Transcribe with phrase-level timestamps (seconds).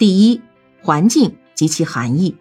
[0.00, 0.40] 第一，
[0.80, 2.34] 环境及其含义。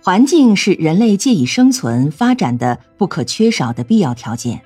[0.00, 4.62] 环境是人类借以生存发展的不可缺少的必要条件。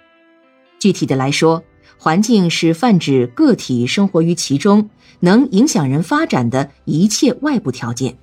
[0.79, 1.65] 具体的来说，
[1.97, 4.91] 环境是泛指个体生活于其中，
[5.21, 8.19] 能影响人发展的一切外部条件。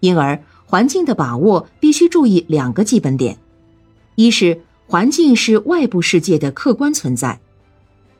[0.00, 3.38] 因而，环境的把握必须注意两个基本点：
[4.14, 7.40] 一是环境是外部世界的客观存在，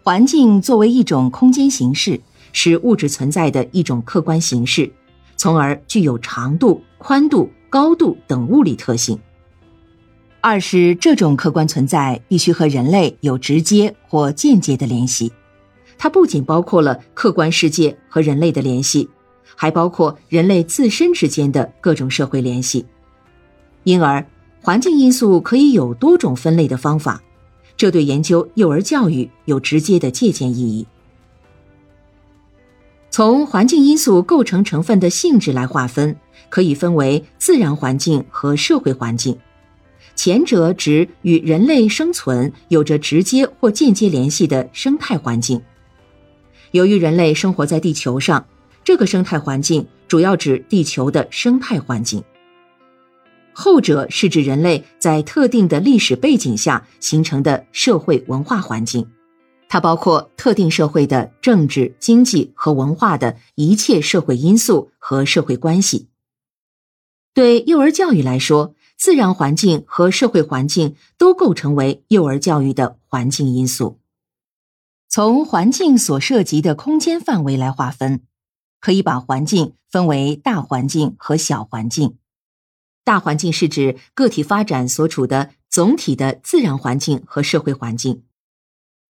[0.03, 2.23] 环境作为一种空间形式，
[2.55, 4.91] 是物质存在的一种客观形式，
[5.37, 7.51] 从而具有长度、宽度。
[7.75, 9.19] 高度等物理特性。
[10.41, 15.33] 二是这种客观存在必须和人类有直接或间接的联系，
[15.99, 19.11] 它不仅包括了客观世界和人类的联系，
[19.57, 22.87] 还包括人类自身之间的各种社会联系。
[23.83, 24.25] 因而，
[24.63, 27.21] 环境因素可以有多种分类的方法，
[27.77, 30.87] 这对研究幼儿教育有直接的借鉴意义。
[33.15, 36.17] 从环境因素构成成分的性质来划分。
[36.49, 39.39] 可以分为自然环境和社会环境，
[40.17, 45.63] 前者指与人类生存有着直接或间接联系的生态环境。
[46.73, 48.45] 由于人类生活在地球上，
[48.83, 52.21] 这个生态环境主要指地球的生态环境。
[53.53, 59.07] 后者是指人类在特定的历史背景下形成的社会文化环境，
[59.75, 66.07] 它包括特定社会的政治、经济和文化的一切社会因素和社会关系。
[67.33, 73.99] 对幼儿教育来说，自然环境和社会环境都构成为幼儿教育的环境因素。
[75.09, 78.23] 从环境所涉及的空间范围来划分，
[78.79, 82.17] 可以把环境分为大环境和小环境。
[83.03, 88.23] 大环境是指个体发展所处的总体的自然环境和社会环境。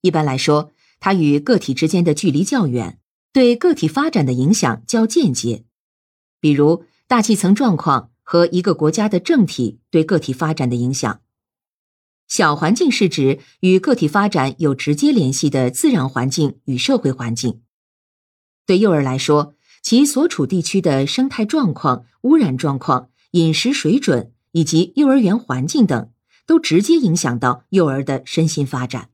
[0.05, 3.01] 一般来说，它与个体之间的距离较远，
[3.33, 5.65] 对个体发展的影响较间接，
[6.41, 8.11] 比如大气层状况。
[8.27, 11.21] 和一个国家的政体对个体发展的影响。
[12.27, 17.61] 小环境是指与个体发展有直接联系的自然环境与社会环境。
[18.65, 26.11] 对幼儿来说，其所处地区的生态状况、污染状况、饮食水准以及幼儿园环境等，
[26.47, 29.11] 都直接影响到幼儿的身心发展。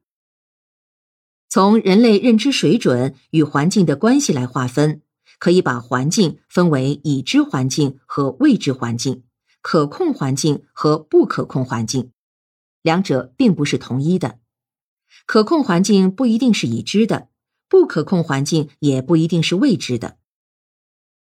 [1.50, 5.02] 从人类认知水准与环境的关系来划分。
[5.38, 9.22] 可以把环境分为已知环境和未知环境，
[9.62, 12.12] 可控环境和不可控环境，
[12.82, 14.38] 两者并不是同一的。
[15.24, 17.28] 可控环境不一定是已知的，
[17.70, 20.18] 不可控环境也不一定是未知的。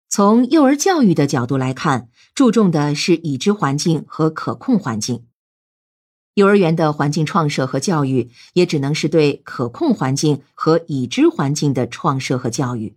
[0.07, 5.26] 从幼儿教育的角度来看，注重的是已知环境和可控环境。
[6.37, 12.95] 幼儿园的环境创设和教育也只能是对可控环境和已知环境的创设和教育。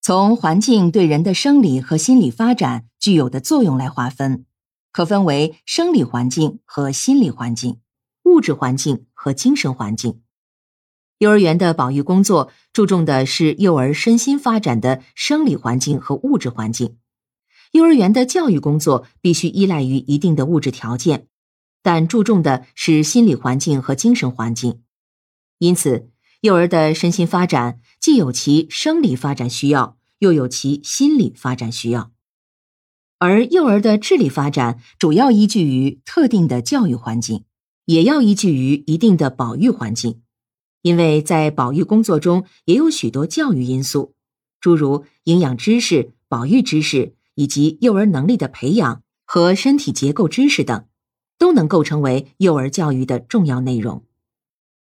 [0.00, 4.46] 从环境对人的生理和心理发展具有的作用来划分，
[4.92, 7.80] 可分为生理环境和心理环境、
[8.22, 10.22] 物质环境和精神环境。
[11.18, 16.96] 幼儿园的保育工作注重的是幼儿身心发展的生理环境和物质环境。
[17.72, 21.28] 幼儿园的教育工作必须依赖于一定的物质条件，
[21.82, 24.80] 但注重的是心理环境和精神环境。
[25.58, 26.08] 因此。
[26.42, 32.10] 幼儿的身心发展既有其生理发展需要，又有其心理发展需要，
[33.20, 37.44] 而幼儿的智力发展主要依据于特定的教育环境，
[37.84, 40.22] 也要依据于一定的保育环境，
[40.82, 44.16] 因为在保育工作中也有许多教育因素，
[44.60, 50.86] 诸如营养知识、保育知识以及幼儿能力的培养和身体结构知识等，
[51.38, 54.04] 都能构成为幼儿教育的重要内容。